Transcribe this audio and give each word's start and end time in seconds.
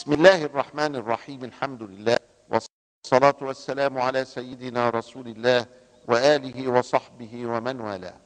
بسم 0.00 0.12
الله 0.12 0.44
الرحمن 0.44 0.96
الرحيم 0.96 1.44
الحمد 1.44 1.82
لله 1.82 2.16
والصلاة 2.48 3.36
والسلام 3.42 3.98
على 3.98 4.24
سيدنا 4.24 4.90
رسول 4.90 5.28
الله 5.28 5.66
وآله 6.08 6.68
وصحبه 6.68 7.46
ومن 7.46 7.80
والاه. 7.80 8.16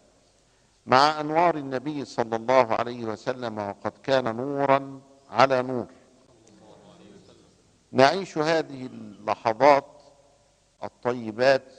مع 0.87 1.21
أنوار 1.21 1.57
النبي 1.57 2.05
صلى 2.05 2.37
الله 2.37 2.75
عليه 2.75 3.05
وسلم 3.05 3.59
وقد 3.59 3.93
كان 4.03 4.37
نورا 4.37 5.01
على 5.31 5.63
نور. 5.63 5.87
نعيش 7.93 8.39
هذه 8.39 8.87
اللحظات 8.87 10.03
الطيبات 10.85 11.73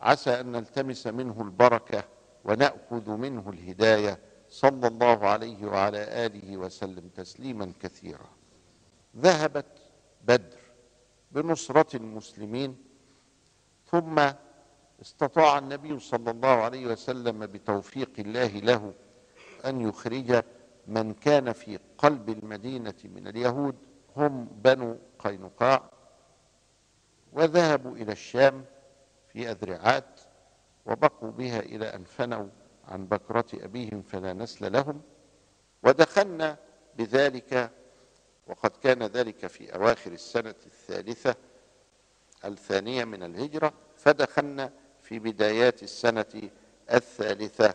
عسى 0.00 0.40
أن 0.40 0.52
نلتمس 0.52 1.06
منه 1.06 1.42
البركة 1.42 2.04
ونأخذ 2.44 3.10
منه 3.10 3.50
الهداية. 3.50 4.18
صلى 4.50 4.86
الله 4.86 5.28
عليه 5.28 5.66
وعلى 5.66 6.26
آله 6.26 6.56
وسلم 6.56 7.08
تسليما 7.08 7.72
كثيرا. 7.80 8.37
ذهبت 9.16 9.66
بدر 10.24 10.58
بنصرة 11.32 11.96
المسلمين 11.96 12.76
ثم 13.86 14.30
استطاع 15.02 15.58
النبي 15.58 15.98
صلى 15.98 16.30
الله 16.30 16.48
عليه 16.48 16.86
وسلم 16.86 17.46
بتوفيق 17.46 18.10
الله 18.18 18.46
له 18.46 18.94
أن 19.64 19.80
يخرج 19.80 20.42
من 20.86 21.14
كان 21.14 21.52
في 21.52 21.78
قلب 21.98 22.28
المدينة 22.28 22.94
من 23.04 23.28
اليهود 23.28 23.74
هم 24.16 24.44
بنو 24.44 24.98
قينقاع 25.18 25.90
وذهبوا 27.32 27.96
إلى 27.96 28.12
الشام 28.12 28.64
في 29.32 29.50
أذرعات 29.50 30.20
وبقوا 30.86 31.30
بها 31.30 31.60
إلى 31.60 31.94
أن 31.94 32.04
فنوا 32.04 32.48
عن 32.88 33.06
بكرة 33.06 33.46
أبيهم 33.54 34.02
فلا 34.02 34.32
نسل 34.32 34.72
لهم 34.72 35.02
ودخلنا 35.82 36.56
بذلك 36.98 37.70
وقد 38.48 38.70
كان 38.70 39.02
ذلك 39.02 39.46
في 39.46 39.74
أواخر 39.74 40.12
السنة 40.12 40.54
الثالثة 40.66 41.34
الثانية 42.44 43.04
من 43.04 43.22
الهجرة 43.22 43.72
فدخلنا 43.96 44.72
في 45.02 45.18
بدايات 45.18 45.82
السنة 45.82 46.50
الثالثة 46.92 47.74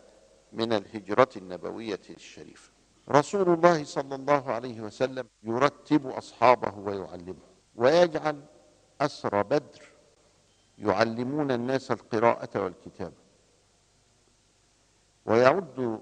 من 0.54 0.74
الهجرة 0.74 1.30
النبوية 1.38 2.00
الشريفة. 2.10 2.72
رسول 3.10 3.50
الله 3.54 3.84
صلى 3.84 4.16
الله 4.16 4.52
عليه 4.52 4.82
وسلم 4.82 5.28
يرتب 5.44 6.08
أصحابه 6.08 6.78
ويعلمهم 6.78 7.40
ويجعل 7.76 8.46
أسر 9.02 9.42
بدر 9.42 9.82
يعلمون 10.78 11.52
الناس 11.52 11.92
القراءة 11.92 12.64
والكتابة. 12.64 13.24
ويعد 15.26 16.02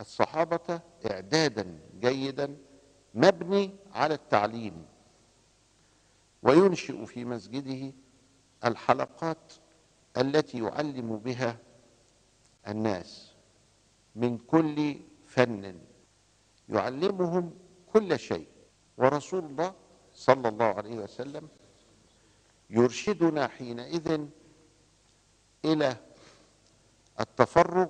الصحابة 0.00 0.80
إعدادا 1.10 1.78
جيدا 2.00 2.56
مبني 3.16 3.76
على 3.92 4.14
التعليم 4.14 4.86
وينشئ 6.42 7.06
في 7.06 7.24
مسجده 7.24 7.92
الحلقات 8.64 9.52
التي 10.16 10.58
يعلم 10.58 11.16
بها 11.16 11.58
الناس 12.68 13.32
من 14.16 14.38
كل 14.38 15.00
فن 15.26 15.80
يعلمهم 16.68 17.58
كل 17.92 18.18
شيء. 18.18 18.48
ورسول 18.96 19.44
الله 19.44 19.74
صلى 20.14 20.48
الله 20.48 20.64
عليه 20.64 20.96
وسلم 20.96 21.48
يرشدنا 22.70 23.48
حينئذ 23.48 24.26
إلى 25.64 25.96
التفرغ 27.20 27.88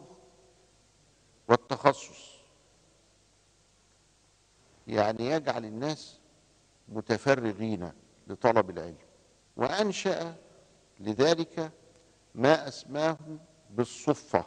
والتخصص. 1.48 2.35
يعني 4.86 5.26
يجعل 5.26 5.64
الناس 5.64 6.19
متفرغين 6.88 7.92
لطلب 8.26 8.70
العلم 8.70 8.97
وأنشأ 9.56 10.34
لذلك 11.00 11.72
ما 12.34 12.69
أسماه 12.69 13.19
بالصفة. 13.70 14.44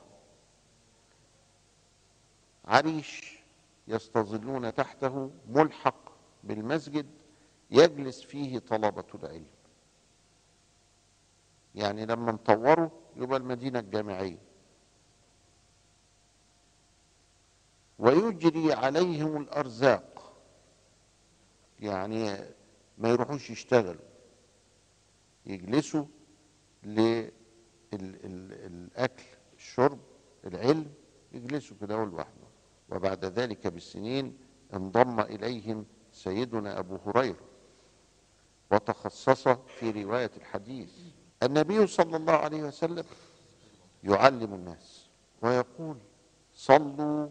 عريش 2.66 3.40
يستظلون 3.88 4.74
تحته 4.74 5.32
ملحق 5.48 6.12
بالمسجد 6.44 7.06
يجلس 7.72 8.22
فيه 8.22 8.60
طلبة 8.60 9.06
العلم. 9.16 9.46
يعني 11.76 12.06
لما 12.06 12.32
نطوره 12.32 12.92
يبقى 13.16 13.38
المدينة 13.38 13.80
الجامعية. 13.80 14.38
ويجري 18.00 18.74
عليهم 18.74 19.38
الأرزاق. 19.42 20.19
يعني 21.80 22.38
ما 22.98 23.10
يروحوش 23.10 23.50
يشتغلوا 23.50 24.10
يجلسوا 25.46 26.06
للاكل 27.94 29.24
الشرب 29.58 30.00
العلم 30.46 30.92
يجلسوا 31.32 31.78
كده 31.82 32.06
لوحده 32.06 32.48
وبعد 32.90 33.26
ذلك 33.26 33.68
بالسنين 33.68 34.38
انضم 34.74 35.20
إليهم 35.20 35.86
سيدنا 36.12 36.80
أبو 36.80 36.96
هريرة. 37.06 37.50
وتخصص 38.72 39.48
في 39.48 40.04
رواية 40.04 40.32
الحديث 40.38 40.92
النبي 41.44 41.88
صلى 41.88 42.18
الله 42.18 42.34
عليه 42.34 42.64
وسلم 42.64 43.04
يعلم 44.04 44.54
الناس 44.54 45.06
ويقول 45.42 45.98
صلوا 46.54 47.30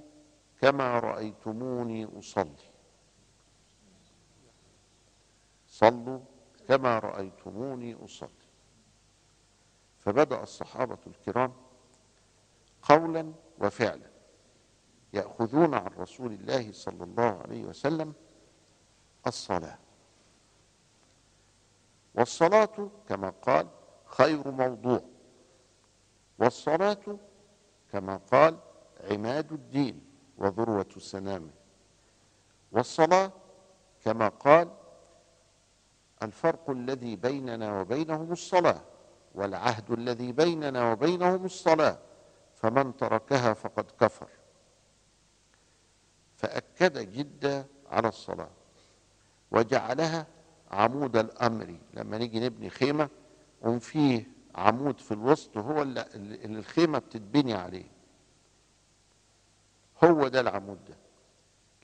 كما 0.60 0.98
رأيتموني 0.98 2.08
أصلي. 2.18 2.67
صلوا 5.78 6.20
كما 6.68 6.98
رأيتموني 6.98 8.04
أصلي. 8.04 8.48
فبدأ 9.98 10.42
الصحابة 10.42 10.98
الكرام 11.06 11.52
قولا 12.82 13.32
وفعلا 13.58 14.10
يأخذون 15.12 15.74
عن 15.74 15.90
رسول 15.98 16.32
الله 16.32 16.72
صلى 16.72 17.04
الله 17.04 17.42
عليه 17.42 17.64
وسلم 17.64 18.12
الصلاة. 19.26 19.78
والصلاة 22.14 22.90
كما 23.08 23.30
قال 23.30 23.68
خير 24.04 24.50
موضوع. 24.50 25.02
والصلاة 26.38 27.18
كما 27.92 28.16
قال 28.16 28.58
عماد 29.10 29.52
الدين 29.52 30.04
وذروة 30.38 30.88
سنامه 30.98 31.50
والصلاة 32.72 33.32
كما 34.04 34.28
قال 34.28 34.77
الفرق 36.22 36.70
الذي 36.70 37.16
بيننا 37.16 37.80
وبينهم 37.80 38.32
الصلاة 38.32 38.80
والعهد 39.34 39.90
الذي 39.90 40.32
بيننا 40.32 40.92
وبينهم 40.92 41.44
الصلاة 41.44 41.98
فمن 42.54 42.96
تركها 42.96 43.52
فقد 43.52 43.90
كفر. 44.00 44.28
فأكد 46.36 46.98
جدا 47.12 47.66
على 47.90 48.08
الصلاة 48.08 48.50
وجعلها 49.50 50.26
عمود 50.70 51.16
الأمر. 51.16 51.76
لما 51.94 52.18
نيجي 52.18 52.40
نبني 52.40 52.70
خيمة 52.70 53.08
قوم 53.62 53.78
فيه 53.78 54.24
عمود 54.54 55.00
في 55.00 55.12
الوسط 55.12 55.56
هو 55.56 55.82
اللي 55.82 56.58
الخيمة 56.58 56.98
بتتبني 56.98 57.54
عليه. 57.54 57.86
هو 60.04 60.28
ده 60.28 60.40
العمود 60.40 60.84
ده. 60.84 60.96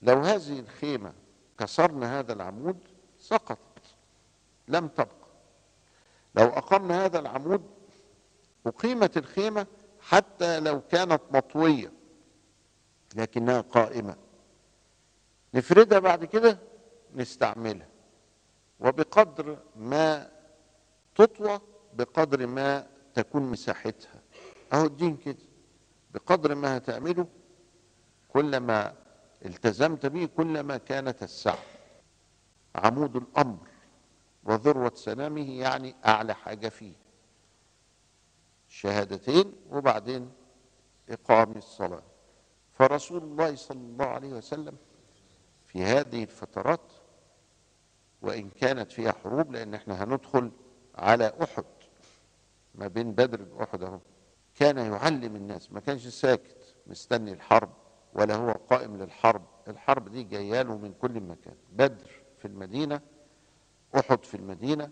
لو 0.02 0.20
هذه 0.20 0.60
الخيمة 0.60 1.12
كسرنا 1.58 2.18
هذا 2.18 2.32
العمود 2.32 2.78
سقطت. 3.18 3.58
لم 4.69 4.88
تبقى 4.88 5.25
لو 6.34 6.46
أقمنا 6.46 7.05
هذا 7.05 7.19
العمود 7.19 7.62
اقيمت 8.66 9.16
الخيمة 9.16 9.66
حتى 10.00 10.61
لو 10.61 10.81
كانت 10.81 11.20
مطوية 11.31 11.93
لكنها 13.16 13.61
قائمة. 13.61 14.16
نفردها 15.55 15.99
بعد 15.99 16.25
كده 16.25 16.58
نستعملها. 17.14 17.88
وبقدر 18.81 19.58
ما 19.76 20.31
تطوى 21.14 21.61
بقدر 21.94 22.46
ما 22.46 22.87
تكون 23.14 23.43
مساحتها. 23.43 24.22
أهو 24.72 24.87
الدين 24.87 25.16
كده. 25.16 25.37
بقدر 26.14 26.55
ما 26.55 26.76
هتعمله 26.76 27.26
كلما 28.28 28.94
التزمت 29.44 30.06
به 30.06 30.28
كلما 30.37 30.76
كانت 30.76 31.22
السعه 31.22 31.58
عمود 32.75 33.16
الأمر. 33.16 33.74
وذروة 34.44 34.93
سنامه 34.94 35.50
يعني 35.61 35.94
أعلى 36.06 36.35
حاجة 36.35 36.69
فيه. 36.69 36.94
شهادتين 38.69 39.52
وبعدين 39.70 40.31
إقام 41.11 41.52
الصلاة. 41.56 42.02
فرسول 42.73 43.23
الله 43.23 43.55
صلى 43.55 43.79
الله 43.79 44.05
عليه 44.06 44.29
وسلم 44.29 44.76
في 45.67 45.82
هذه 45.82 46.23
الفترات 46.23 46.93
وإن 48.23 48.50
كانت 48.50 48.93
فيها 48.93 49.12
حروب 49.12 49.52
لأن 49.52 49.75
إحنا 49.75 50.05
هندخل 50.05 50.50
على 50.94 51.32
أحد 51.43 51.64
ما 52.75 52.88
بين 52.88 53.12
بدر 53.12 53.47
وأحد 53.52 53.82
أهو 53.82 53.99
كان 54.55 54.79
يعلم 54.79 55.37
الناس 55.37 55.73
ما 55.73 55.81
كانش 55.81 56.06
ساكت 56.06 56.75
مستني 56.87 57.32
الحرب 57.32 57.70
ولا 58.14 58.35
هو 58.35 58.50
قائم 58.52 58.97
للحرب. 58.97 59.44
الحرب 59.69 60.08
دي 60.08 60.23
جاية 60.23 60.62
له 60.62 60.76
من 60.79 60.93
كل 60.94 61.20
مكان. 61.20 61.56
بدر 61.73 62.11
في 62.38 62.44
المدينة 62.44 63.00
أحد 63.99 64.25
في 64.25 64.35
المدينة 64.37 64.91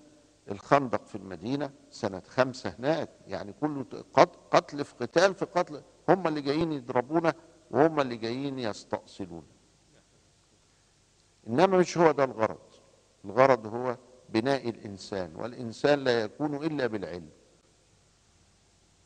الخندق 0.51 1.07
في 1.07 1.15
المدينة 1.15 1.71
سنة 1.91 2.21
خمسة 2.29 2.71
هناك 2.79 3.11
يعني 3.27 3.53
كله 3.61 3.85
قت- 4.15 4.37
قتل 4.51 4.85
في 4.85 4.95
قتال 5.01 5.35
في 5.35 5.45
قتل 5.45 5.83
هم 6.09 6.27
اللي 6.29 6.41
جايين 6.41 6.73
يضربونا 6.73 7.35
وهم 7.71 8.01
اللي 8.01 8.17
جايين 8.17 8.59
يستأصلون 8.59 9.45
إنما 11.47 11.79
مش 11.79 11.99
هو 11.99 12.11
ده 12.11 12.25
الغرض. 12.25 12.59
الغرض 13.25 13.67
هو 13.67 13.97
بناء 14.29 14.69
الإنسان 14.69 15.37
والإنسان 15.37 16.05
لا 16.05 16.21
يكون 16.23 16.55
إلا 16.55 16.87
بالعلم. 16.87 17.31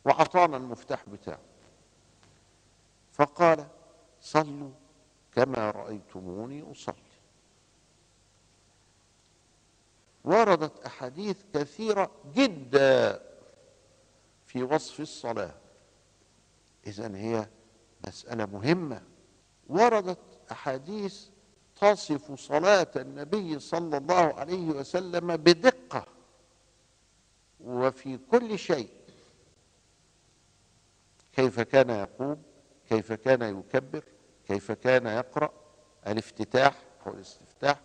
وأعطانا 0.05 0.57
المفتاح 0.57 1.09
بتاعه. 1.09 1.39
فقال 3.13 3.67
صلوا 4.21 4.71
كما 5.33 5.71
رأيتموني 5.71 6.71
أصلي. 6.73 6.95
وردت 10.27 10.87
أحاديث 10.87 11.37
كثيرة 11.55 12.11
جدا 12.35 13.23
في 14.47 14.63
وصف 14.63 15.01
الصلاة. 15.01 15.55
إذا 16.87 17.17
هي 17.17 17.49
مسألة 18.07 18.47
مهمة. 18.47 19.03
وردت 19.69 20.19
أحاديث 20.51 21.27
تصف 21.81 22.41
صلاة 22.41 22.91
النبي 22.97 23.59
صلى 23.59 23.97
الله 23.97 24.35
عليه 24.35 24.67
وسلم 24.69 25.37
بدقة 25.37 26.07
وفي 27.61 28.19
كل 28.31 28.59
شيء. 28.59 28.91
كيف 31.33 31.61
كان 31.61 31.91
يقوم 31.91 32.43
كيف 32.89 33.13
كان 33.13 33.43
يكبر 33.59 34.05
كيف 34.49 34.73
كان 34.73 35.07
يقرأ 35.07 35.53
الافتتاح 36.07 36.75
أو 37.07 37.13
الاستفتاح 37.13 37.81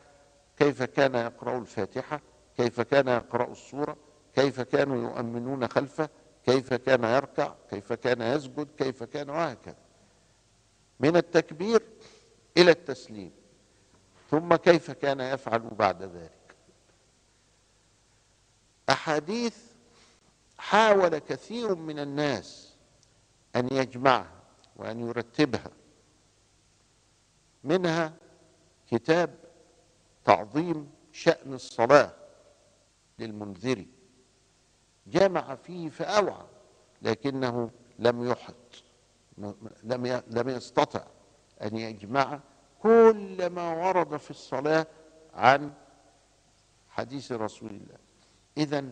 كيف 0.57 0.83
كان 0.83 1.15
يقرأ 1.15 1.57
الفاتحة 1.57 2.21
كيف 2.57 2.81
كان 2.81 3.07
يقرأ 3.07 3.51
السورة 3.51 3.97
كيف 4.35 4.61
كانوا 4.61 5.09
يؤمنون 5.09 5.67
خلفه 5.67 6.09
كيف 6.45 6.73
كان 6.73 7.03
يركع 7.03 7.53
كيف 7.69 7.93
كان 7.93 8.21
يسجد 8.21 8.67
كيف 8.77 9.03
كان 9.03 9.29
وهكذا. 9.29 9.75
من 10.99 11.17
التكبير 11.17 11.83
إلى 12.57 12.71
التسليم. 12.71 13.31
ثم 14.31 14.55
كيف 14.55 14.91
كان 14.91 15.19
يفعل 15.19 15.59
بعد 15.59 16.03
ذلك. 16.03 16.55
أحاديث 18.89 19.57
حاول 20.57 21.17
كثير 21.17 21.75
من 21.75 21.99
الناس 21.99 22.73
أن 23.55 23.67
يجمعها 23.71 24.41
وأن 24.75 25.07
يرتبها. 25.07 25.71
منها 27.63 28.13
كتاب 28.91 29.35
تعظيم 30.25 30.91
شأن 31.11 31.53
الصلاة. 31.53 32.20
للمنذري. 33.21 33.87
جمع 35.07 35.55
فيه 35.55 35.89
فأوعى 35.89 36.45
لكنه 37.01 37.71
لم 37.99 38.31
يحط 38.31 38.83
لم 39.83 40.21
لم 40.27 40.49
يستطع 40.49 41.03
أن 41.61 41.77
يجمع 41.77 42.39
كل 42.79 43.49
ما 43.49 43.87
ورد 43.87 44.17
في 44.17 44.31
الصلاة 44.31 44.87
عن 45.33 45.73
حديث 46.89 47.31
رسول 47.31 47.69
الله. 47.69 47.97
إذا 48.57 48.85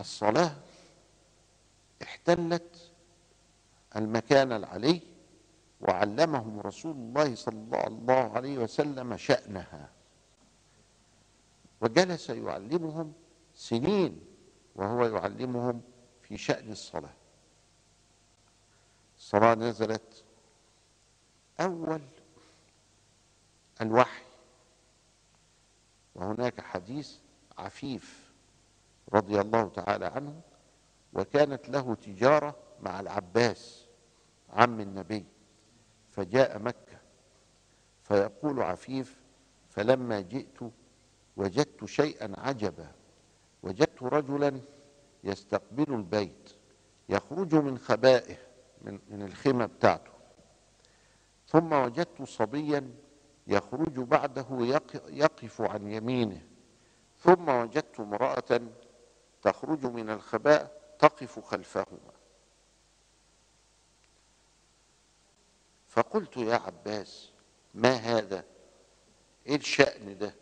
الصلاة 0.00 0.52
احتلت 2.02 2.90
المكان 3.96 4.52
العلي 4.52 5.00
وعلمهم 5.80 6.60
رسول 6.60 6.92
الله 6.92 7.34
صلى 7.34 7.86
الله 7.86 8.32
عليه 8.36 8.58
وسلم 8.58 9.16
شأنها. 9.16 9.90
وجلس 11.80 12.30
يعلمهم 12.30 13.12
سنين 13.58 14.20
وهو 14.74 15.04
يعلمهم 15.04 15.82
في 16.22 16.36
شأن 16.36 16.72
الصلاة. 16.72 17.14
الصلاة 19.18 19.54
نزلت 19.54 20.24
أول 21.60 22.00
الوحي. 23.80 24.24
وهناك 26.14 26.60
حديث 26.60 27.16
عفيف 27.58 28.32
رضي 29.12 29.40
الله 29.40 29.68
تعالى 29.68 30.06
عنه 30.06 30.40
وكانت 31.12 31.68
له 31.68 31.94
تجارة 31.94 32.56
مع 32.80 33.00
العباس 33.00 33.86
عم 34.50 34.80
النبي 34.80 35.24
فجاء 36.10 36.58
مكة. 36.58 36.98
فيقول 38.02 38.62
عفيف 38.62 39.20
فلما 39.70 40.20
جئت 40.20 40.58
وجدت 41.36 41.84
شيئا 41.84 42.40
عجبا 42.40 42.97
وجدت 43.62 44.02
رجلا 44.02 44.60
يستقبل 45.24 45.94
البيت 45.94 46.50
يخرج 47.08 47.54
من 47.54 47.78
خبائه 47.78 48.36
من, 48.82 48.98
من 49.08 49.22
الخيمة 49.22 49.66
بتاعته. 49.66 50.10
ثم 51.48 51.72
وجدت 51.72 52.22
صبيا 52.22 52.94
يخرج 53.46 53.92
بعده 53.98 54.46
يق- 54.50 55.02
يقف 55.08 55.60
عن 55.60 55.92
يمينه. 55.92 56.40
ثم 57.18 57.48
وجدت 57.48 58.00
امرأة 58.00 58.60
تخرج 59.42 59.86
من 59.86 60.10
الخباء 60.10 60.94
تقف 60.98 61.38
خلفهما. 61.40 62.12
فقلت 65.88 66.36
يا 66.36 66.54
عباس 66.54 67.32
ما 67.74 67.92
هذا؟ 67.92 68.44
إيه 69.46 69.56
الشأن 69.56 70.18
ده؟ 70.18 70.34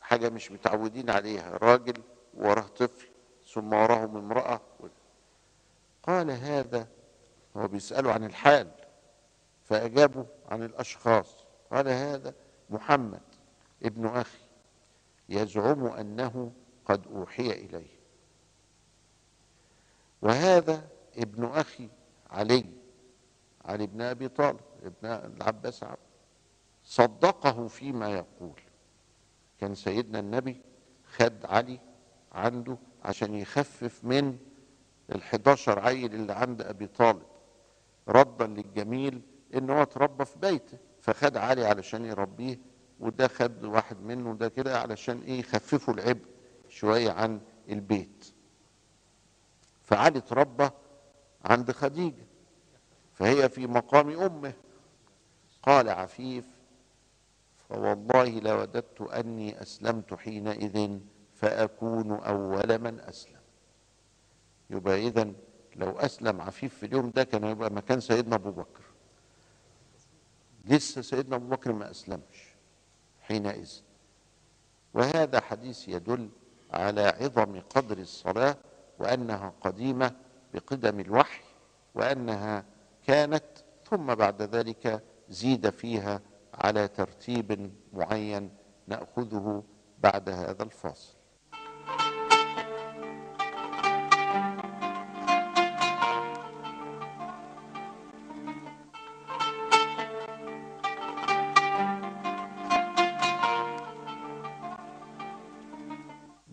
حاجة 0.00 0.28
مش 0.28 0.50
متعودين 0.52 1.10
عليها. 1.10 1.56
راجل 1.56 2.02
وراه 2.36 2.66
طفل 2.66 3.08
ثم 3.52 3.72
وراهم 3.72 4.16
امرأة. 4.16 4.60
قال 6.02 6.30
هذا 6.30 6.88
هو 7.56 7.68
بيسأله 7.68 8.12
عن 8.12 8.24
الحال 8.24 8.70
فأجابوا 9.64 10.24
عن 10.48 10.62
الأشخاص. 10.62 11.36
قال 11.70 11.88
هذا 11.88 12.34
محمد 12.70 13.22
ابن 13.82 14.06
أخي 14.06 14.38
يزعم 15.28 15.86
أنه 15.86 16.52
قد 16.84 17.06
أوحي 17.06 17.50
إليه. 17.50 17.96
وهذا 20.22 20.88
ابن 21.16 21.44
أخي 21.44 21.88
علي 22.30 22.64
علي 23.64 23.86
بن 23.86 24.02
أبي 24.02 24.28
طالب 24.28 24.60
ابن 24.82 25.06
العباس 25.06 25.82
عبد 25.82 25.98
صدقه 26.84 27.68
فيما 27.68 28.12
يقول. 28.12 28.60
كان 29.60 29.74
سيدنا 29.74 30.18
النبي 30.18 30.60
خد 31.16 31.46
علي 31.46 31.80
عنده 32.32 32.76
عشان 33.04 33.34
يخفف 33.34 34.04
من 34.04 34.38
ال11 35.12 35.68
عيل 35.68 36.14
اللي 36.14 36.32
عند 36.32 36.62
أبي 36.62 36.86
طالب. 36.86 37.22
ردا 38.08 38.46
للجميل 38.46 39.20
إن 39.54 39.70
هو 39.70 39.82
اتربى 39.82 40.24
في 40.24 40.38
بيته 40.38 40.78
فخد 41.00 41.36
علي 41.36 41.64
علشان 41.66 42.04
يربيه 42.04 42.58
وده 43.00 43.28
خد 43.28 43.64
واحد 43.64 44.00
منه 44.00 44.34
ده 44.34 44.48
كده 44.48 44.80
علشان 44.80 45.20
إيه 45.20 45.40
يخففوا 45.40 45.94
العبء 45.94 46.24
شوية 46.68 47.10
عن 47.12 47.40
البيت. 47.68 48.24
فعلي 49.82 50.18
اتربى 50.18 50.68
عند 51.44 51.70
خديجة 51.70 52.26
فهي 53.14 53.48
في 53.48 53.66
مقام 53.66 54.10
أمه. 54.10 54.52
قال 55.62 55.88
عفيف 55.88 56.44
فوالله 57.68 58.40
لوددت 58.40 59.00
أني 59.00 59.62
أسلمت 59.62 60.14
حينئذ 60.14 60.98
فأكون 61.36 62.12
أول 62.12 62.78
من 62.78 63.00
أسلم. 63.00 63.40
يبقى 64.70 65.06
إذا 65.06 65.32
لو 65.76 65.90
أسلم 65.90 66.40
عفيف 66.40 66.74
في 66.74 66.86
اليوم 66.86 67.10
ده 67.10 67.24
كان 67.24 67.44
يبقى 67.44 67.70
مكان 67.72 68.00
سيدنا 68.00 68.34
أبو 68.36 68.50
بكر. 68.50 68.82
لسه 70.64 71.02
سيدنا 71.02 71.36
أبو 71.36 71.48
بكر 71.48 71.72
ما 71.72 71.90
أسلمش 71.90 72.54
حينئذ. 73.20 73.72
وهذا 74.94 75.40
حديث 75.40 75.88
يدل 75.88 76.28
على 76.70 77.02
عظم 77.02 77.60
قدر 77.60 77.98
الصلاة 77.98 78.56
وأنها 78.98 79.52
قديمة 79.60 80.12
بقدم 80.54 81.00
الوحي 81.00 81.42
وأنها 81.94 82.64
كانت 83.06 83.44
ثم 83.90 84.14
بعد 84.14 84.42
ذلك 84.42 85.02
زيد 85.28 85.70
فيها 85.70 86.20
على 86.54 86.88
ترتيب 86.88 87.72
معين 87.92 88.50
نأخذه 88.86 89.62
بعد 89.98 90.28
هذا 90.28 90.62
الفاصل. 90.62 91.16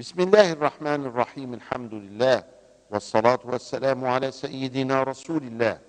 بسم 0.04 0.22
الله 0.22 0.52
الرحمن 0.52 1.06
الرحيم 1.06 1.54
الحمد 1.54 1.94
لله 1.94 2.44
والصلاة 2.92 3.40
والسلام 3.46 4.06
على 4.06 4.32
سيدنا 4.32 5.04
رسول 5.04 5.44
الله 5.44 5.80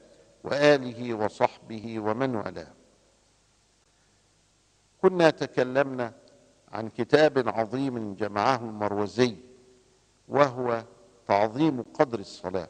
وآله 0.45 1.15
وصحبه 1.15 1.99
ومن 1.99 2.35
والاه. 2.35 2.73
كنا 5.03 5.31
تكلمنا 5.31 6.13
عن 6.73 6.89
كتاب 6.89 7.49
عظيم 7.49 8.15
جمعه 8.15 8.57
المروزي 8.57 9.37
وهو 10.29 10.85
تعظيم 11.27 11.83
قدر 11.83 12.19
الصلاة. 12.19 12.69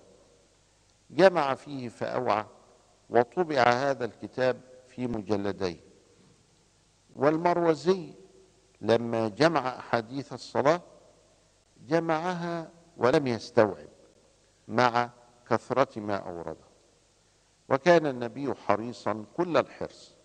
جمع 1.10 1.54
فيه 1.54 1.88
فأوعى 1.88 2.44
وطبع 3.10 3.62
هذا 3.62 4.04
الكتاب 4.04 4.60
في 4.88 5.06
مجلدين. 5.06 5.80
والمروزي 7.16 8.12
لما 8.80 9.28
جمع 9.28 9.68
أحاديث 9.68 10.32
الصلاة 10.32 10.93
جمعها 11.86 12.70
ولم 12.96 13.26
يستوعب 13.26 13.88
مع 14.68 15.10
كثرة 15.50 16.00
ما 16.00 16.16
أورده. 16.16 16.64
وكان 17.68 18.06
النبي 18.06 18.54
حريصا 18.54 19.24
كل 19.36 19.56
الحرص 19.56 20.16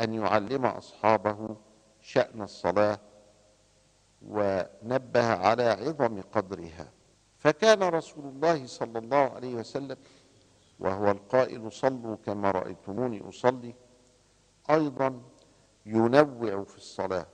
أن 0.00 0.14
يعلم 0.14 0.66
أصحابه 0.66 1.56
شأن 2.00 2.42
الصلاة 2.42 2.98
ونبه 4.22 5.26
على 5.26 5.62
عظم 5.62 6.20
قدرها. 6.20 6.92
فكان 7.38 7.82
رسول 7.82 8.24
الله 8.24 8.66
صلى 8.66 8.98
الله 8.98 9.16
عليه 9.16 9.54
وسلم 9.54 9.96
وهو 10.78 11.10
القائل 11.10 11.72
صلوا 11.72 12.16
كما 12.16 12.50
رأيتموني 12.50 13.28
أصلي 13.28 13.74
أيضا 14.70 15.22
ينوع 15.86 16.64
في 16.64 16.76
الصلاة. 16.76 17.26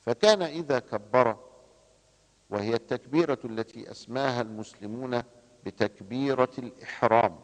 فكان 0.00 0.42
إذا 0.42 0.78
كبر 0.78 1.36
وهي 2.52 2.74
التكبيرة 2.74 3.38
التي 3.44 3.90
أسماها 3.90 4.40
المسلمون 4.40 5.22
بتكبيرة 5.66 6.50
الإحرام 6.58 7.40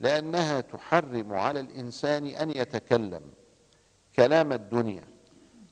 لأنها 0.00 0.60
تحرم 0.60 1.32
على 1.32 1.60
الإنسان 1.60 2.26
أن 2.26 2.50
يتكلم 2.50 3.22
كلام 4.16 4.52
الدنيا 4.52 5.04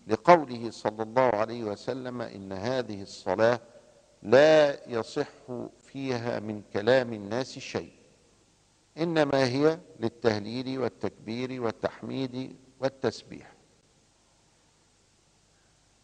لقوله 0.07 0.71
صلى 0.71 1.02
الله 1.02 1.23
عليه 1.23 1.64
وسلم 1.64 2.23
إن 2.23 2.52
هذه 2.52 3.02
الصلاة 3.02 3.61
لا 4.23 4.88
يصح 4.90 5.28
فيها 5.81 6.40
من 6.40 6.62
كلام 6.73 7.12
الناس 7.12 7.59
شيء 7.59 7.92
إنما 8.99 9.45
هي 9.45 9.78
للتهليل 10.00 10.78
والتكبير 10.78 11.62
والتحميد 11.62 12.57
والتسبيح. 12.81 13.52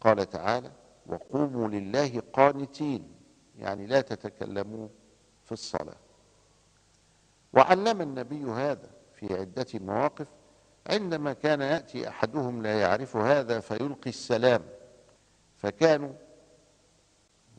قال 0.01 0.29
تعالى 0.29 0.71
وقوموا 1.09 1.67
لله 1.67 2.21
قانتين 2.33 3.11
يعني 3.57 3.85
لا 3.85 4.01
تتكلموا 4.01 4.87
في 5.45 5.51
الصلاة. 5.51 5.97
وعلم 7.53 8.01
النبي 8.01 8.43
هذا 8.43 8.89
في 9.13 9.33
عدة 9.33 9.65
مواقف 9.73 10.27
عندما 10.89 11.33
كان 11.33 11.61
يأتي 11.61 12.09
أحدهم 12.09 12.61
لا 12.61 12.81
يعرف 12.81 13.17
هذا 13.17 13.59
فيلقي 13.59 14.09
السلام. 14.09 14.61
فكانوا 15.57 16.13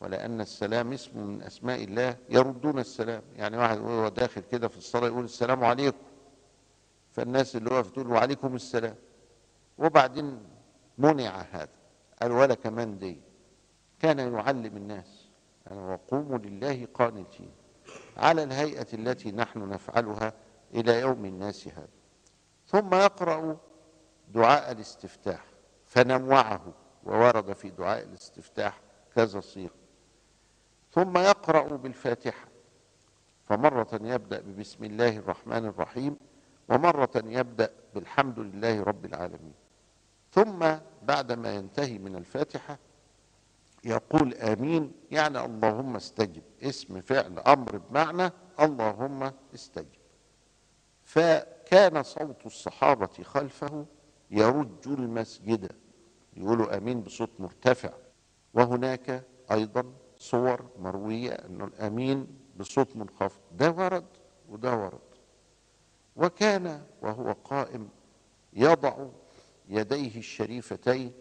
ولأن 0.00 0.40
السلام 0.40 0.92
اسم 0.92 1.26
من 1.26 1.42
أسماء 1.42 1.84
الله 1.84 2.16
يردون 2.28 2.78
السلام. 2.78 3.22
يعني 3.36 3.56
واحد 3.56 3.78
وهو 3.78 4.08
داخل 4.08 4.40
كده 4.40 4.68
في 4.68 4.78
الصلاة 4.78 5.06
يقول 5.06 5.24
السلام 5.24 5.64
عليكم. 5.64 5.98
فالناس 7.10 7.56
اللي 7.56 7.70
واقف 7.70 7.90
تقول 7.90 8.06
وعليكم 8.06 8.54
السلام. 8.54 8.96
وبعدين 9.78 10.42
منع 10.98 11.40
هذا. 11.50 11.68
قال 12.22 12.32
ولا 12.32 12.54
كمان 12.54 12.98
دي. 12.98 13.29
كان 14.00 14.34
يعلم 14.34 14.76
الناس. 14.76 15.28
يعني 15.66 15.80
وقوموا 15.80 16.38
لله 16.38 16.88
قانتين 16.94 17.50
على 18.16 18.42
الهيئة 18.42 18.86
التي 18.92 19.32
نحن 19.32 19.68
نفعلها 19.68 20.32
إلى 20.74 21.00
يوم 21.00 21.24
الناس 21.24 21.68
هذا. 21.68 21.88
ثم 22.66 22.94
يقرأ 22.94 23.56
دعاء 24.28 24.72
الاستفتاح 24.72 25.44
فنوعه 25.86 26.74
وورد 27.04 27.52
في 27.52 27.70
دعاء 27.70 28.04
الاستفتاح 28.04 28.80
كذا 29.14 29.40
صيغ 29.40 29.70
ثم 30.92 31.18
يقرأ 31.18 31.76
بالفاتحة 31.76 32.48
فمرة 33.48 34.00
يبدأ 34.02 34.40
ببسم 34.40 34.84
الله 34.84 35.16
الرحمن 35.16 35.66
الرحيم 35.66 36.16
ومرة 36.68 37.10
يبدأ 37.14 37.70
بالحمد 37.94 38.38
لله 38.38 38.82
رب 38.82 39.04
العالمين. 39.04 39.54
ثم 40.32 40.76
بعدما 41.02 41.54
ينتهي 41.54 41.98
من 41.98 42.16
الفاتحة 42.16 42.78
يقول 43.84 44.34
آمين 44.34 44.92
يعني 45.10 45.44
اللهم 45.44 45.96
استجب. 45.96 46.42
اسم 46.62 47.00
فعل 47.00 47.38
أمر 47.38 47.76
بمعنى 47.76 48.32
اللهم 48.60 49.32
استجب. 49.54 50.00
فكان 51.04 52.02
صوت 52.02 52.46
الصحابة 52.46 53.22
خلفه 53.22 53.86
يرج 54.30 54.86
المسجد. 54.86 55.72
يقولوا 56.36 56.76
آمين 56.76 57.00
بصوت 57.00 57.30
مرتفع. 57.38 57.90
وهناك 58.54 59.24
أيضا 59.52 59.84
صور 60.18 60.70
مروية 60.78 61.32
أن 61.32 61.62
الأمين 61.62 62.26
بصوت 62.56 62.96
منخفض. 62.96 63.40
ده 63.52 63.70
ورد 63.70 64.06
وده 64.48 64.76
ورد. 64.76 65.00
وكان 66.16 66.84
وهو 67.02 67.32
قائم 67.32 67.88
يضع 68.52 69.06
يديه 69.68 70.18
الشريفتين 70.18 71.12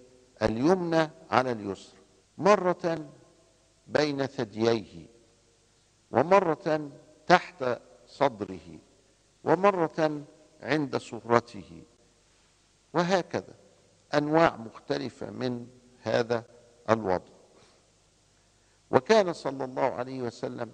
اليمنى 0.41 1.09
على 1.31 1.51
اليسر 1.51 1.98
مرة 2.39 3.09
بين 3.87 4.25
ثدييه 4.25 5.07
ومرة 6.11 6.91
تحت 7.27 7.79
صدره 8.05 8.79
ومرة 9.43 10.23
عند 10.61 10.97
سرته 10.97 11.83
وهكذا 12.93 13.53
أنواع 14.13 14.57
مختلفة 14.57 15.29
من 15.29 15.67
هذا 16.01 16.43
الوضع. 16.89 17.33
وكان 18.91 19.33
صلى 19.33 19.65
الله 19.65 19.83
عليه 19.83 20.21
وسلم 20.21 20.71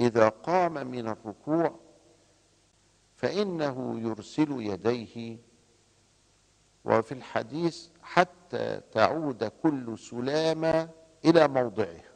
إذا 0.00 0.28
قام 0.28 0.86
من 0.86 1.08
الركوع 1.08 1.80
فإنه 3.16 4.00
يرسل 4.00 4.50
يديه 4.50 5.38
وفي 6.84 7.12
الحديث 7.12 7.88
حتى 8.02 8.80
تعود 8.92 9.44
كل 9.44 9.98
سلامة 9.98 10.88
إلى 11.24 11.48
موضعها. 11.48 12.14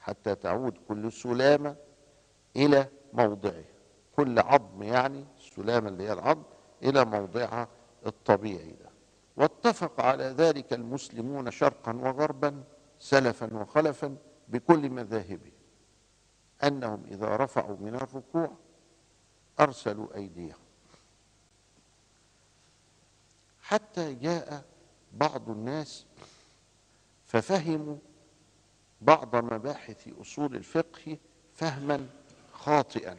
حتى 0.00 0.34
تعود 0.34 0.78
كل 0.88 1.12
سلامة 1.12 1.76
إلى 2.56 2.88
موضعها. 3.12 3.64
كل 4.16 4.38
عظم 4.38 4.82
يعني 4.82 5.26
السلامة 5.36 5.88
اللي 5.88 6.02
هي 6.04 6.12
العظم 6.12 6.42
إلى 6.82 7.04
موضعها 7.04 7.68
الطبيعي 8.06 8.70
ده. 8.70 8.90
واتفق 9.36 10.00
على 10.00 10.24
ذلك 10.24 10.72
المسلمون 10.72 11.50
شرقا 11.50 11.92
وغربا 11.92 12.64
سلفا 12.98 13.54
وخلفا 13.54 14.16
بكل 14.48 14.90
مذاهبهم 14.90 15.52
أنهم 16.64 17.04
إذا 17.10 17.36
رفعوا 17.36 17.76
من 17.76 17.94
الركوع 17.94 18.50
أرسلوا 19.60 20.14
أيديهم. 20.14 20.61
حتى 23.72 24.14
جاء 24.14 24.64
بعض 25.12 25.50
الناس 25.50 26.06
ففهموا 27.26 27.96
بعض 29.00 29.36
مباحث 29.36 30.08
أصول 30.20 30.56
الفقه 30.56 31.18
فهما 31.54 32.06
خاطئا. 32.52 33.16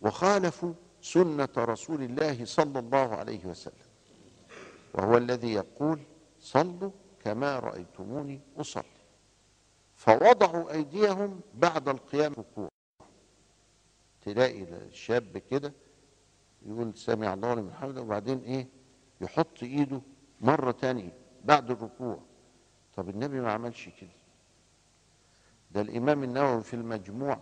وخالفوا 0.00 0.74
سنة 1.02 1.48
رسول 1.58 2.02
الله 2.02 2.44
صلى 2.44 2.78
الله 2.78 3.14
عليه 3.14 3.46
وسلم 3.46 3.88
وهو 4.94 5.16
الذي 5.16 5.52
يقول 5.52 6.00
صلوا 6.40 6.90
كما 7.24 7.58
رأيتموني 7.58 8.40
أصلي 8.56 8.84
فوضعوا 9.96 10.72
أيديهم 10.72 11.40
بعد 11.54 11.88
القيام 11.88 12.32
ركوع 12.32 12.68
تلاقي 14.22 14.62
الشاب 14.62 15.38
كده 15.38 15.72
يقول 16.66 16.96
سامع 16.96 17.34
الله 17.34 17.54
لمن 17.54 17.72
حمده 17.72 18.02
وبعدين 18.02 18.38
إيه؟ 18.38 18.68
يحط 19.20 19.62
إيده 19.62 20.00
مرة 20.40 20.70
تانية 20.70 21.12
بعد 21.44 21.70
الركوع. 21.70 22.18
طب 22.96 23.08
النبي 23.08 23.40
ما 23.40 23.52
عملش 23.52 23.88
كده. 24.00 24.10
ده 25.70 25.80
الإمام 25.80 26.22
النووي 26.22 26.62
في 26.62 26.74
المجموع 26.74 27.40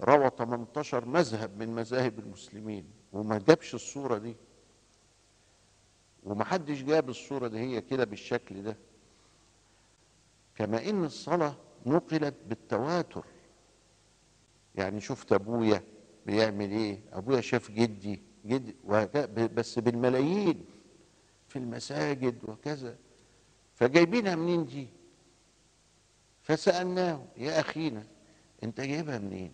روى 0.00 0.30
18 0.38 1.04
مذهب 1.04 1.58
من 1.58 1.74
مذاهب 1.74 2.18
المسلمين 2.18 2.84
وما 3.12 3.38
جابش 3.38 3.74
الصورة 3.74 4.18
دي. 4.18 4.36
ومحدش 6.24 6.82
جاب 6.82 7.08
الصورة 7.08 7.48
دي 7.48 7.58
هي 7.58 7.80
كده 7.80 8.04
بالشكل 8.04 8.62
ده. 8.62 8.76
كما 10.56 10.88
إن 10.88 11.04
الصلاة 11.04 11.54
نقلت 11.86 12.34
بالتواتر. 12.46 13.24
يعني 14.74 15.00
شفت 15.00 15.32
أبويا 15.32 15.82
بيعمل 16.26 16.70
إيه؟ 16.70 17.00
أبويا 17.12 17.40
شاف 17.40 17.70
جدي. 17.70 18.22
جد 18.46 18.74
بس 19.54 19.78
بالملايين 19.78 20.64
في 21.48 21.58
المساجد 21.58 22.38
وكذا. 22.48 22.96
فجايبينها 23.74 24.34
منين 24.34 24.64
دي؟ 24.64 24.88
فسألناه 26.42 27.26
يا 27.36 27.60
أخينا 27.60 28.06
أنت 28.62 28.80
جايبها 28.80 29.18
منين؟ 29.18 29.52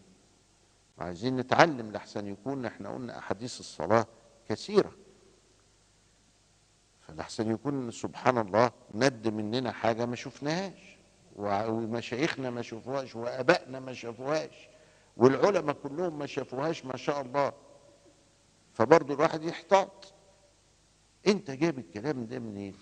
عايزين 0.98 1.36
نتعلم 1.36 1.92
لحسن 1.92 2.26
يكون 2.26 2.64
إحنا 2.66 2.88
قلنا 2.88 3.18
أحاديث 3.18 3.60
الصلاة 3.60 4.06
كثيرة. 4.48 4.92
لحسن 7.08 7.50
يكون 7.50 7.90
سبحان 7.90 8.38
الله 8.38 8.70
ند 8.94 9.28
مننا 9.28 9.72
حاجة 9.72 10.06
ما 10.06 10.16
شفناهاش 10.16 10.96
ومشايخنا 11.36 12.50
ما 12.50 12.62
شافوهاش 12.62 13.16
وآبائنا 13.16 13.80
ما 13.80 13.92
شافوهاش 13.92 14.68
والعلماء 15.16 15.74
كلهم 15.74 16.18
ما 16.18 16.26
شافوهاش 16.26 16.84
ما 16.84 16.96
شاء 16.96 17.20
الله. 17.20 17.52
فبرضه 18.76 19.14
الواحد 19.14 19.42
يحتاط. 19.44 20.14
انت 21.26 21.50
جايب 21.50 21.78
الكلام 21.78 22.26
ده 22.26 22.38
منين؟ 22.38 22.74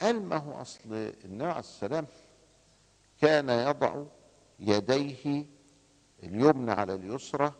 قال 0.00 0.22
ما 0.22 0.36
هو 0.36 0.52
أصل 0.52 0.80
النبي 1.24 1.44
عليه 1.50 1.58
السلام 1.58 2.06
كان 3.20 3.48
يضع 3.48 4.04
يديه 4.60 5.46
اليمنى 6.22 6.70
على 6.72 6.94
اليسرى 6.94 7.52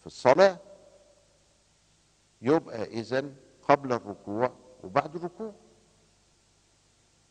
في 0.00 0.06
الصلاة. 0.06 0.58
يبقى 2.42 2.84
اذا 2.84 3.34
قبل 3.62 3.92
الركوع 3.92 4.52
وبعد 4.84 5.16
الركوع. 5.16 5.52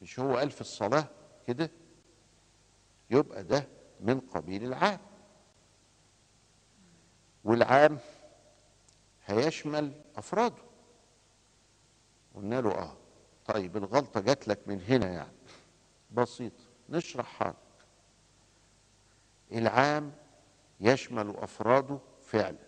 مش 0.02 0.20
هو 0.20 0.38
قال 0.38 0.52
في 0.52 0.62
الصلاة 0.62 1.08
كده؟ 1.48 1.72
يبقى 3.10 3.44
ده 3.44 3.68
من 4.00 4.20
قبيل 4.20 4.64
العام. 4.64 5.00
والعام 7.44 8.00
هيشمل 9.28 10.02
أفراده. 10.16 10.64
قلنا 12.36 12.62
له 12.62 12.72
آه 12.72 12.98
طيب 13.46 13.78
الغلطة 13.78 14.20
جات 14.20 14.48
لك 14.48 14.60
من 14.68 14.82
هنا 14.82 15.08
يعني. 15.12 15.38
بسيطه 16.12 16.64
نشرحها 16.90 17.54
العام 19.52 20.12
يشمل 20.80 21.36
أفراده 21.36 22.00
فعلا. 22.22 22.68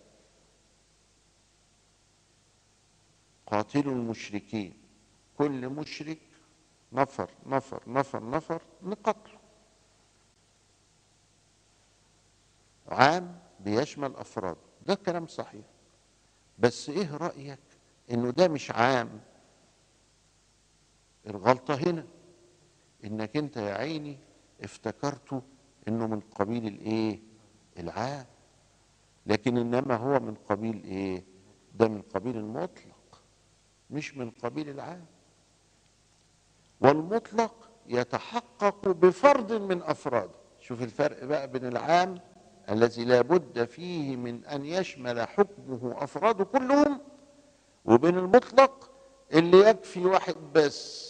قاتلوا 3.47 3.93
المشركين. 3.93 4.73
كل 5.37 5.69
مشرك 5.69 6.19
نفر 6.93 7.29
نفر 7.45 7.83
نفر 7.87 8.29
نفر 8.29 8.61
نقتله 8.83 9.39
عام 12.87 13.39
بيشمل 13.59 14.15
أفراده. 14.15 14.59
ده 14.85 14.95
كلام 14.95 15.27
صحيح. 15.27 15.65
بس 16.59 16.89
إيه 16.89 17.17
رأيك 17.17 17.59
انه 18.11 18.29
ده 18.31 18.47
مش 18.47 18.71
عام؟ 18.71 19.19
الغلطة 21.27 21.73
هنا 21.75 22.05
انك 23.03 23.37
انت 23.37 23.57
يا 23.57 23.73
عيني 23.73 24.17
افتكرته 24.63 25.41
انه 25.87 26.07
من 26.07 26.19
قبيل 26.19 26.67
الايه؟ 26.67 27.19
العام. 27.79 28.25
لكن 29.25 29.57
انما 29.57 29.95
هو 29.95 30.19
من 30.19 30.35
قبيل 30.35 30.83
إيه؟ 30.83 31.23
ده 31.75 31.87
من 31.87 32.01
قبيل 32.01 32.37
المطلق 32.37 33.21
مش 33.89 34.17
من 34.17 34.29
قبيل 34.31 34.69
العام. 34.69 35.05
والمطلق 36.81 37.69
يتحقق 37.87 38.87
بفرد 38.87 39.53
من 39.53 39.81
أفراده. 39.81 40.39
شوف 40.59 40.81
الفرق 40.83 41.23
بقى 41.23 41.47
بين 41.51 41.65
العام 41.65 42.19
الذي 42.69 43.05
لا 43.05 43.21
بد 43.21 43.65
فيه 43.65 44.15
من 44.15 44.45
أن 44.45 44.65
يشمل 44.65 45.27
حكمه 45.27 46.03
افراده 46.03 46.43
كلهم 46.45 47.01
وبين 47.85 48.17
المطلق 48.17 48.91
اللي 49.33 49.57
يكفي 49.69 50.05
واحد 50.05 50.35
بس 50.55 51.09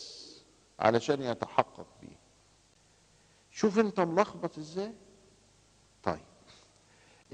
علشان 0.80 1.22
يتحقق 1.22 1.88
بيه. 2.01 2.20
شوف 3.51 3.80
انت 3.80 4.00
ملخبط 4.00 4.58
إزاي؟ 4.58 4.94
طيب 6.03 6.20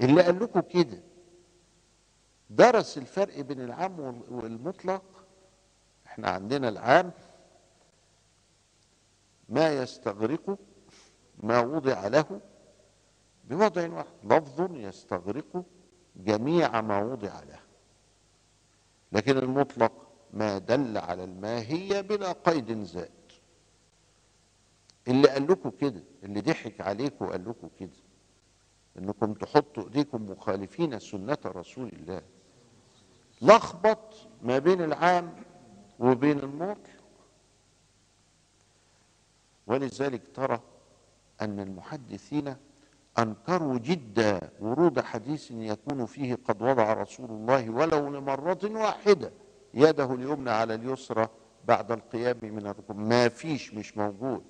اللي 0.00 0.22
قال 0.22 0.40
لكم 0.42 0.60
كده 0.60 1.02
درس 2.50 2.98
الفرق 2.98 3.40
بين 3.40 3.60
العام 3.60 4.00
وال- 4.00 4.32
والمطلق؟ 4.32 5.02
إحنا 6.06 6.30
عندنا 6.30 6.68
العام 6.68 7.12
ما 9.48 9.72
يستغرق 9.72 10.58
ما 11.42 11.60
وضع 11.60 12.06
له 12.06 12.40
بوضع 13.46 13.88
واحد. 13.88 14.06
لفظ 14.24 14.76
يستغرق 14.76 15.64
جميع 16.16 16.80
ما 16.80 17.02
وضع 17.02 17.40
له. 17.42 17.60
لكن 19.12 19.38
المطلق 19.38 19.92
ما 20.32 20.58
دل 20.58 20.98
على 20.98 21.24
الماهية 21.24 22.00
بلا 22.00 22.32
قيد 22.32 22.82
زائد 22.82 23.10
اللي 25.08 25.28
قال 25.28 25.46
لكم 25.50 25.70
كده 25.70 26.02
اللي 26.22 26.40
ضحك 26.40 26.80
عليكم 26.80 27.24
وقال 27.24 27.48
لكم 27.48 27.68
كده. 27.80 27.90
إنكم 28.98 29.34
تحطوا 29.34 29.84
إيديكم 29.84 30.30
مخالفين 30.30 30.98
سنة 30.98 31.38
رسول 31.46 31.88
الله. 31.88 32.22
لخبط 33.42 34.14
ما 34.42 34.58
بين 34.58 34.82
العام 34.82 35.44
وبين 35.98 36.38
المطلق 36.38 36.78
ولذلك 39.66 40.22
ترى 40.34 40.60
أن 41.40 41.60
المحدثين 41.60 42.56
أنكروا 43.18 43.78
جدا 43.78 44.40
ورود 44.60 45.00
حديث 45.00 45.50
يكون 45.50 46.06
فيه 46.06 46.38
قد 46.44 46.62
وضع 46.62 46.92
رسول 46.92 47.30
الله 47.30 47.70
ولو 47.70 48.08
لمرة 48.08 48.58
واحدة 48.64 49.32
يده 49.74 50.14
اليمنى 50.14 50.50
على 50.50 50.74
اليسرى 50.74 51.28
بعد 51.64 51.92
القيام 51.92 52.38
من 52.42 52.66
الركوع 52.66 52.96
ما 52.96 53.28
فيش 53.28 53.74
مش 53.74 53.96
موجود. 53.96 54.44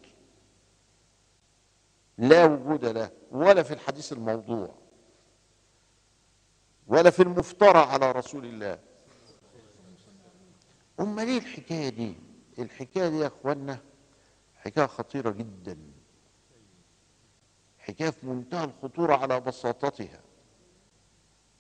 لا 2.19 2.45
وجود 2.45 2.85
له 2.85 3.11
ولا 3.31 3.63
في 3.63 3.75
الحديث 3.75 4.13
الموضوع 4.13 4.75
ولا 6.87 7.11
في 7.11 7.23
المفترى 7.23 7.79
على 7.79 8.13
رسول 8.13 8.45
الله. 8.45 8.79
أمال 11.01 11.29
إيه 11.29 11.39
الحكاية 11.39 11.89
دي؟ 11.89 12.15
الحكاية 12.59 13.09
دي 13.09 13.19
يا 13.19 13.27
اخوانا 13.27 13.79
حكاية 14.57 14.87
خطيرة 14.87 15.31
جدا. 15.31 15.77
حكاية 17.89 18.11
في 18.11 18.27
منتهى 18.27 18.65
الخطورة 18.65 19.17
على 19.17 19.41
بساطتها. 19.41 20.21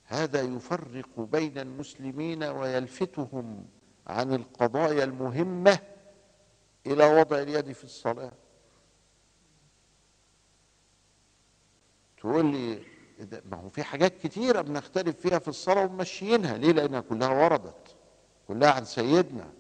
هذا 0.05 0.43
يفرق 0.43 1.21
بين 1.21 1.59
المسلمين 1.59 2.45
ويلفتهم 2.45 3.67
عن 4.07 4.35
القضايا 4.35 5.05
المهمة 5.05 5.79
إلى 6.87 7.21
وضع 7.21 7.39
اليد 7.39 7.73
في 7.73 7.85
الصلاة. 7.85 8.33
تقول 12.19 12.47
لي 12.47 12.83
ما 13.45 13.57
هو 13.57 13.69
في 13.69 13.83
حاجات 13.83 14.19
كتيرة 14.19 14.61
بنختلف 14.61 15.17
فيها 15.17 15.39
في 15.39 15.49
الصلاة 15.49 15.85
وممشيينها 15.85 16.59
ليه؟ 16.59 16.73
لأنها 16.73 17.01
كلها 17.01 17.29
وردت. 17.29 17.97
كلها 18.49 18.71
عن 18.71 18.85
سيدنا. 18.85 19.53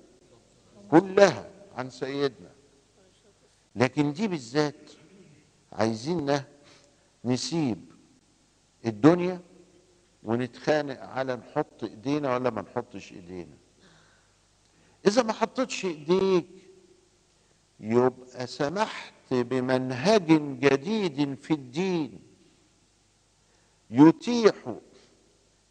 كلها 0.91 1.51
عن 1.77 1.91
سيدنا. 1.91 2.51
لكن 3.77 4.13
دي 4.13 4.29
بالذات 4.29 4.91
عايزين 5.73 6.27
نسيب 7.25 7.93
الدنيا 8.87 9.41
ونتخانق 10.23 11.01
على 11.01 11.37
نحط 11.37 11.85
إيدينا 11.85 12.35
ولا 12.35 12.51
ما 12.51 12.63
نحطش 12.63 13.13
إيدينا. 13.13 13.57
إذا 15.07 15.23
ما 15.23 15.33
حطيتش 15.33 15.85
إيديك 15.85 16.47
يبقى 17.81 18.47
سمحت 18.47 19.13
بمنهج 19.31 20.27
جديد 20.61 21.35
في 21.35 21.55
الدين 21.55 22.21
يتيح 23.91 24.77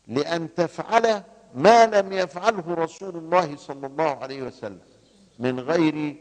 لأن 0.07 0.53
تفعل 0.53 1.23
ما 1.55 1.85
لم 1.85 2.11
يفعله 2.13 2.73
رسول 2.73 3.17
الله 3.17 3.55
صلى 3.55 3.87
الله 3.87 4.09
عليه 4.09 4.43
وسلم 4.43 4.81
من 5.39 5.59
غير 5.59 6.15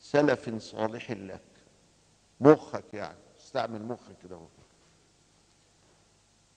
سلف 0.00 0.54
صالح 0.62 1.10
لك 1.10 1.42
مخك 2.40 2.94
يعني. 2.94 3.18
استعمل 3.48 3.82
مخك 3.82 4.16
كده 4.22 4.36
اهو. 4.36 4.46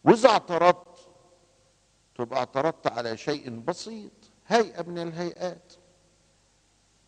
وإذا 0.04 0.30
اعترضت 0.30 1.10
تبقى 2.16 2.40
اعترضت 2.40 2.88
على 2.88 3.18
شيء 3.18 3.60
بسيط 3.60 4.12
هيئة 4.48 4.82
من 4.84 4.98
الهيئات. 4.98 5.74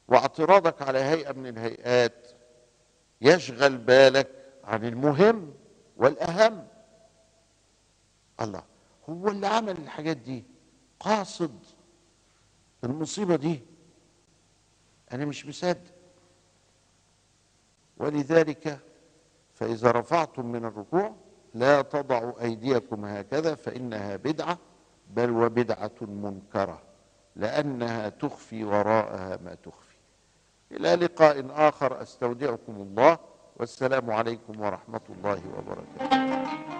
واعتراضك 0.08 0.82
على 0.82 1.00
هيئة 1.00 1.32
من 1.32 1.48
الهيئات 1.48 2.32
يشغل 3.22 3.78
بالك 3.78 4.54
عن 4.63 4.86
المهم 4.86 5.54
والأهم. 5.98 6.67
الله 8.41 8.63
هو 9.10 9.28
اللي 9.28 9.48
عمل 9.48 9.78
الحاجات 9.78 10.17
دي 10.17 10.43
قاصد 11.00 11.60
المصيبة 12.84 13.36
دي. 13.36 13.62
أنا 15.12 15.26
مش 15.26 15.46
مصدق. 15.46 15.93
ولذلك 17.98 18.93
فإذا 19.54 19.92
رفعتم 19.92 20.46
من 20.46 20.66
الركوع 20.66 21.13
لا 21.54 21.82
تضعوا 21.82 22.42
أيديكم 22.42 23.06
هكذا 23.06 23.56
فإنها 23.56 24.16
بدعة 24.16 24.58
بل 25.10 25.32
وبدعة 25.32 25.92
منكرة 26.02 26.82
لأنها 27.36 28.10
تخفي 28.10 28.63
وراءها 28.63 29.39
ما 29.46 29.56
تخفي. 29.56 29.98
إلى 30.72 30.96
لقاء 30.96 31.46
آخر 31.68 32.02
أستودعكم 32.02 32.76
الله 32.76 33.18
والسلام 33.58 34.12
عليكم 34.12 34.62
ورحمة 34.62 35.02
الله 35.10 35.42
وبركاته. 35.58 36.73